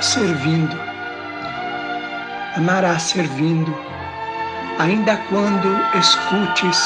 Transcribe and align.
servindo. 0.00 0.76
Amarás 2.56 3.02
servindo, 3.02 3.76
ainda 4.78 5.16
quando 5.28 5.68
escutes 5.98 6.82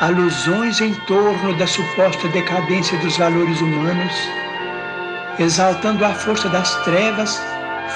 alusões 0.00 0.80
em 0.80 0.94
torno 1.06 1.56
da 1.56 1.66
suposta 1.66 2.28
decadência 2.28 2.98
dos 2.98 3.16
valores 3.16 3.60
humanos, 3.60 4.14
exaltando 5.38 6.04
a 6.04 6.14
força 6.14 6.48
das 6.48 6.74
trevas, 6.84 7.40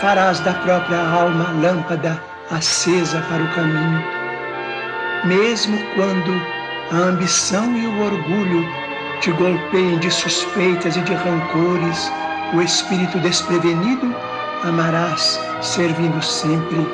farás 0.01 0.41
da 0.41 0.55
própria 0.55 0.99
alma 0.99 1.51
lâmpada 1.61 2.23
acesa 2.51 3.21
para 3.29 3.43
o 3.43 3.55
caminho. 3.55 4.05
Mesmo 5.25 5.79
quando 5.95 6.61
a 6.93 7.09
ambição 7.09 7.77
e 7.77 7.87
o 7.87 8.05
orgulho 8.05 8.67
te 9.21 9.31
golpeiem 9.33 9.99
de 9.99 10.11
suspeitas 10.11 10.97
e 10.97 11.01
de 11.03 11.15
rancores, 11.15 12.11
o 12.53 12.61
espírito 12.61 13.19
desprevenido 13.19 14.15
amarás 14.65 15.41
servindo 15.61 16.21
sempre. 16.23 16.87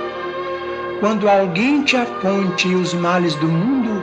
Quando 1.01 1.29
alguém 1.29 1.83
te 1.83 1.97
aponte 1.97 2.69
os 2.75 2.93
males 2.95 3.35
do 3.37 3.49
mundo, 3.49 4.03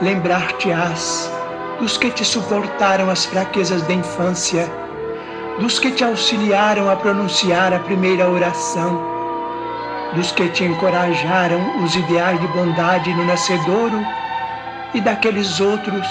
lembrar-te-ás 0.00 1.32
dos 1.80 1.96
que 1.96 2.10
te 2.10 2.24
suportaram 2.24 3.10
as 3.10 3.24
fraquezas 3.24 3.82
da 3.82 3.92
infância, 3.92 4.68
dos 5.60 5.78
que 5.78 5.90
te 5.92 6.04
auxiliaram 6.04 6.90
a 6.90 6.96
pronunciar 6.96 7.72
a 7.72 7.78
primeira 7.78 8.28
oração, 8.28 9.00
dos 10.14 10.32
que 10.32 10.48
te 10.48 10.64
encorajaram 10.64 11.84
os 11.84 11.94
ideais 11.94 12.40
de 12.40 12.46
bondade 12.48 13.12
no 13.14 13.24
nascedouro 13.24 14.04
e 14.94 15.00
daqueles 15.00 15.60
outros 15.60 16.06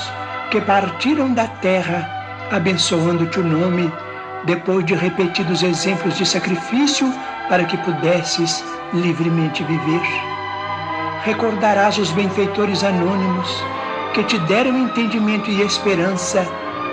que 0.51 0.61
partiram 0.61 1.33
da 1.33 1.47
terra 1.47 2.09
abençoando-te 2.51 3.39
o 3.39 3.44
nome 3.44 3.91
depois 4.48 4.86
de 4.86 4.95
repetidos 4.95 5.62
exemplos 5.62 6.17
de 6.17 6.26
sacrifício 6.26 7.14
para 7.50 7.66
que 7.66 7.78
pudesses 7.78 8.64
livremente 8.94 9.62
viver. 9.66 10.02
Recordarás 11.26 11.98
os 11.98 12.09
benfeitores 12.12 12.81
anônimos 12.81 13.50
que 14.14 14.23
te 14.23 14.40
deram 14.40 14.78
entendimento 14.78 15.52
e 15.52 15.62
esperança, 15.62 16.48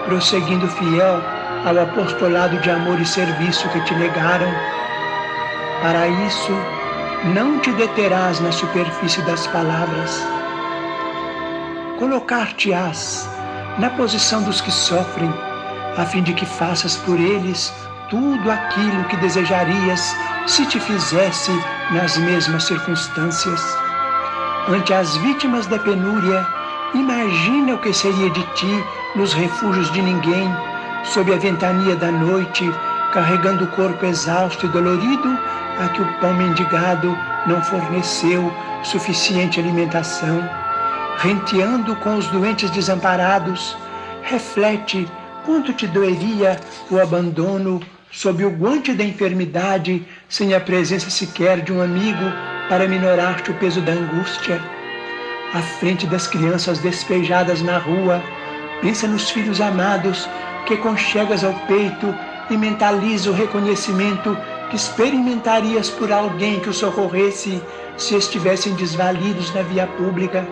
prosseguindo 0.07 0.67
fiel 0.67 1.23
ao 1.65 1.79
apostolado 1.79 2.59
de 2.59 2.71
amor 2.71 3.01
e 3.01 3.07
serviço 3.07 3.69
que 3.69 3.81
te 3.83 3.95
negaram. 3.95 4.53
Para 5.81 6.09
isso, 6.09 6.53
não 7.33 7.61
te 7.61 7.71
deterás 7.73 8.41
na 8.41 8.51
superfície 8.51 9.23
das 9.23 9.47
palavras. 9.47 10.27
Colocar-te-ás 12.01 13.31
na 13.79 13.91
posição 13.91 14.43
dos 14.43 14.61
que 14.61 14.73
sofrem, 14.73 15.33
a 15.97 16.05
fim 16.05 16.23
de 16.23 16.33
que 16.34 16.47
faças 16.47 16.97
por 16.97 17.19
eles 17.19 17.73
tudo 18.11 18.50
aquilo 18.50 19.05
que 19.05 19.17
desejarias 19.17 20.14
se 20.47 20.67
te 20.67 20.78
fizesse 20.81 21.53
nas 21.91 22.17
mesmas 22.19 22.64
circunstâncias. 22.64 23.62
Ante 24.69 24.92
as 24.92 25.17
vítimas 25.17 25.67
da 25.67 25.78
penúria, 25.78 26.47
Imagina 26.95 27.75
o 27.75 27.78
que 27.78 27.92
seria 27.92 28.31
de 28.31 28.42
ti 28.55 28.84
nos 29.17 29.33
refúgios 29.33 29.91
de 29.91 30.01
ninguém, 30.01 30.48
sob 31.03 31.34
a 31.34 31.36
ventania 31.36 31.97
da 31.97 32.12
noite, 32.12 32.73
carregando 33.12 33.64
o 33.64 33.70
corpo 33.73 34.06
exausto 34.06 34.64
e 34.64 34.69
dolorido, 34.69 35.36
a 35.81 35.89
que 35.89 36.01
o 36.01 36.14
pão 36.20 36.33
mendigado 36.34 37.19
não 37.47 37.61
forneceu 37.62 38.53
suficiente 38.84 39.58
alimentação. 39.58 40.48
Renteando 41.19 41.97
com 41.97 42.14
os 42.14 42.29
doentes 42.29 42.70
desamparados, 42.70 43.77
reflete 44.23 45.11
quanto 45.45 45.73
te 45.73 45.87
doeria 45.87 46.59
o 46.91 46.98
abandono 46.98 47.80
sob 48.11 48.45
o 48.45 48.51
guante 48.51 48.92
da 48.92 49.05
enfermidade, 49.05 50.07
sem 50.29 50.55
a 50.55 50.61
presença 50.61 51.11
sequer 51.11 51.61
de 51.61 51.73
um 51.73 51.83
amigo 51.83 52.24
para 52.69 52.86
minorar-te 52.89 53.51
o 53.51 53.55
peso 53.55 53.80
da 53.80 53.92
angústia 53.92 54.61
à 55.52 55.63
frente 55.63 56.07
das 56.07 56.27
crianças 56.27 56.79
despejadas 56.79 57.63
na 57.63 57.79
rua. 57.79 58.23
Pensa 58.80 59.07
nos 59.07 59.30
filhos 59.30 59.61
amados 59.61 60.29
que 60.67 60.77
conchegas 60.77 61.45
ao 61.45 61.55
peito 61.67 62.14
e 62.51 62.57
mentaliza 62.57 63.30
o 63.30 63.35
reconhecimento 63.35 64.36
que 64.69 64.77
experimentarias 64.77 65.90
por 65.90 66.13
alguém 66.13 66.61
que 66.61 66.69
os 66.69 66.79
socorresse 66.79 67.63
se 67.96 68.17
estivessem 68.17 68.74
desvalidos 68.74 69.55
na 69.55 69.63
via 69.63 69.86
pública. 69.86 70.46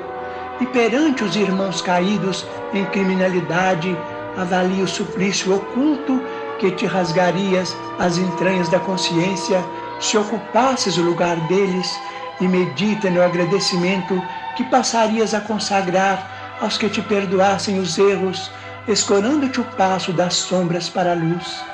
E 0.61 0.67
perante 0.67 1.25
os 1.25 1.35
irmãos 1.35 1.83
caídos 1.83 2.47
em 2.73 2.85
criminalidade, 2.87 3.97
avalia 4.37 4.85
o 4.85 4.89
suplício 4.89 5.55
oculto 5.55 6.23
que 6.59 6.71
te 6.71 6.87
rasgarias 6.87 7.77
as 7.99 8.19
entranhas 8.19 8.69
da 8.69 8.79
consciência 8.79 9.63
se 10.01 10.17
ocupasses 10.17 10.97
o 10.97 11.03
lugar 11.03 11.37
deles 11.49 11.99
e 12.41 12.49
medita 12.49 13.09
no 13.11 13.23
agradecimento 13.23 14.21
que 14.57 14.65
passarias 14.65 15.35
a 15.35 15.41
consagrar 15.41 16.57
aos 16.61 16.77
que 16.77 16.89
te 16.89 17.01
perdoassem 17.03 17.79
os 17.79 17.99
erros, 17.99 18.51
escorando-te 18.87 19.61
o 19.61 19.65
passo 19.77 20.13
das 20.13 20.35
sombras 20.35 20.89
para 20.89 21.13
a 21.13 21.15
luz. 21.15 21.65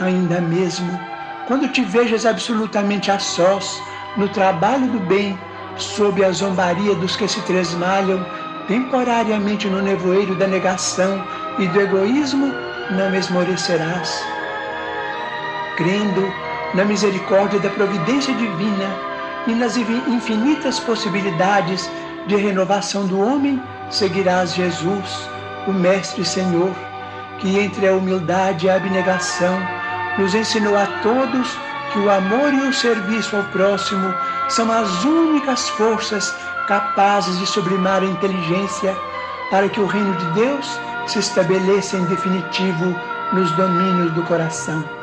Ainda 0.00 0.40
mesmo, 0.40 0.98
quando 1.46 1.68
te 1.68 1.82
vejas 1.82 2.24
absolutamente 2.24 3.10
a 3.10 3.18
sós 3.18 3.80
no 4.16 4.28
trabalho 4.28 4.86
do 4.88 5.00
bem, 5.00 5.38
sob 5.76 6.24
a 6.24 6.32
zombaria 6.32 6.94
dos 6.94 7.16
que 7.16 7.28
se 7.28 7.40
tresmalham 7.42 8.24
temporariamente 8.66 9.66
no 9.68 9.80
nevoeiro 9.80 10.34
da 10.34 10.46
negação 10.46 11.24
e 11.58 11.66
do 11.68 11.80
egoísmo, 11.80 12.52
não 12.90 13.14
esmorecerás. 13.14 14.24
Crendo 15.76 16.32
na 16.74 16.84
misericórdia 16.84 17.58
da 17.60 17.70
providência 17.70 18.34
divina, 18.34 19.08
e 19.48 19.54
nas 19.54 19.76
infinitas 19.78 20.78
possibilidades 20.78 21.90
de 22.26 22.36
renovação 22.36 23.06
do 23.06 23.18
homem, 23.18 23.60
seguirás 23.90 24.54
Jesus, 24.54 25.28
o 25.66 25.72
Mestre 25.72 26.24
Senhor, 26.24 26.70
que 27.38 27.58
entre 27.58 27.88
a 27.88 27.94
humildade 27.94 28.66
e 28.66 28.70
a 28.70 28.76
abnegação 28.76 29.58
nos 30.18 30.34
ensinou 30.34 30.76
a 30.76 30.86
todos 31.02 31.56
que 31.92 31.98
o 31.98 32.10
amor 32.10 32.52
e 32.52 32.68
o 32.68 32.74
serviço 32.74 33.36
ao 33.36 33.44
próximo 33.44 34.12
são 34.48 34.70
as 34.70 35.04
únicas 35.04 35.68
forças 35.70 36.34
capazes 36.66 37.38
de 37.38 37.46
sublimar 37.46 38.02
a 38.02 38.06
inteligência 38.06 38.94
para 39.50 39.68
que 39.68 39.80
o 39.80 39.86
reino 39.86 40.14
de 40.14 40.26
Deus 40.32 40.78
se 41.08 41.18
estabeleça 41.18 41.96
em 41.96 42.04
definitivo 42.04 42.94
nos 43.32 43.50
domínios 43.52 44.12
do 44.12 44.22
coração. 44.24 44.97